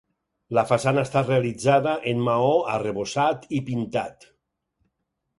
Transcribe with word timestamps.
La 0.57 0.61
façana 0.69 1.01
està 1.07 1.21
realitzada 1.25 1.93
en 2.11 2.23
maó 2.27 2.55
arrebossat 2.77 3.45
i 3.59 3.61
pintat. 3.69 4.27